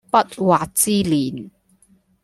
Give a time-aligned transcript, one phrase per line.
[0.09, 1.51] 不惑之年